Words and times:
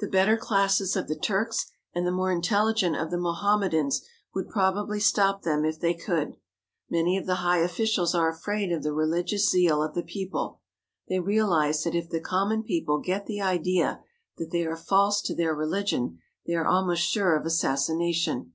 The 0.00 0.08
better 0.08 0.36
classes 0.36 0.96
of 0.96 1.06
the 1.06 1.14
Turks 1.14 1.70
and 1.94 2.04
the 2.04 2.10
more 2.10 2.32
intelligent 2.32 2.96
of 2.96 3.12
the 3.12 3.16
Mohammedans 3.16 4.04
would 4.34 4.48
probably 4.48 4.98
stop 4.98 5.42
them 5.42 5.64
if 5.64 5.78
they 5.78 5.94
could. 5.94 6.34
Many 6.90 7.16
of 7.16 7.26
the 7.26 7.36
high 7.46 7.58
officials 7.60 8.12
are 8.12 8.28
afraid 8.28 8.72
of 8.72 8.82
the 8.82 8.88
reli 8.88 9.22
gious 9.24 9.48
zeal 9.50 9.80
of 9.80 9.94
the 9.94 10.02
people. 10.02 10.58
They 11.08 11.20
realize 11.20 11.84
that 11.84 11.94
if 11.94 12.10
the 12.10 12.18
common 12.20 12.64
people 12.64 12.98
get 12.98 13.26
the 13.26 13.40
idea 13.40 14.00
that 14.36 14.50
they 14.50 14.66
are 14.66 14.74
false 14.74 15.22
to 15.22 15.32
their 15.36 15.54
religion, 15.54 16.18
they 16.44 16.54
are 16.56 16.66
almost 16.66 17.04
sure 17.04 17.36
of 17.36 17.46
assassination. 17.46 18.54